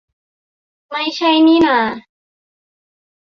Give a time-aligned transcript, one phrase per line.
[0.89, 1.77] ไม่ใช่นี่นา